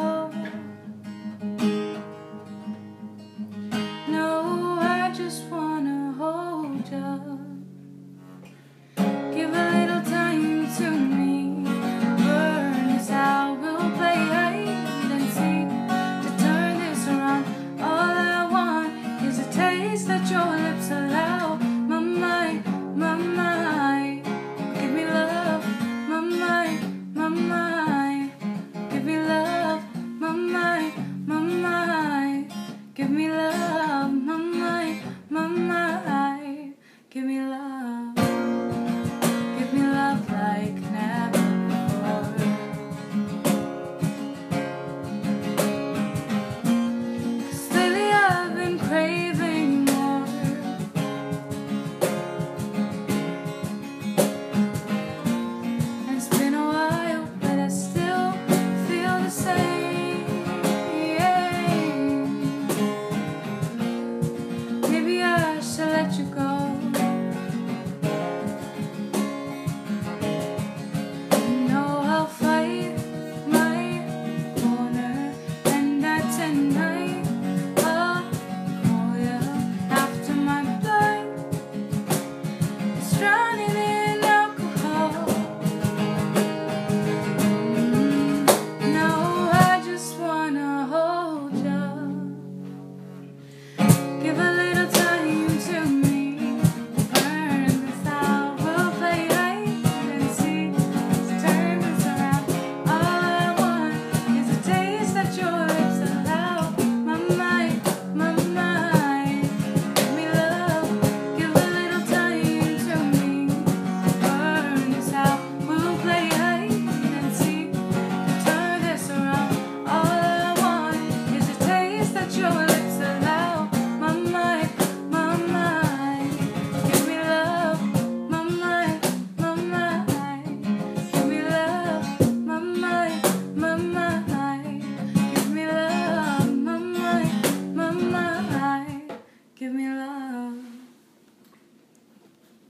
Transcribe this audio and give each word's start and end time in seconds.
heart 0.00 0.34
No, 4.08 4.78
I 4.80 5.12
just 5.14 5.44
wanna 5.50 6.12
hold 6.18 6.88
you 6.90 7.48
Give 9.34 9.50
a 9.54 9.64
little 9.76 10.02
time 10.02 10.66
to 10.76 10.90
me. 10.90 11.64
Burn 11.64 12.88
this 12.96 13.08
how 13.08 13.54
we'll 13.60 13.90
play 13.98 14.20
hide 14.34 14.68
and 15.14 15.24
seek 15.36 15.68
To 16.22 16.30
turn 16.42 16.78
this 16.78 17.06
around. 17.08 17.44
All 17.80 18.14
I 18.34 18.46
want 18.54 18.92
is 19.26 19.38
a 19.38 19.50
taste 19.52 20.08
Give 32.94 33.08
me 33.08 33.26
love. 33.26 33.61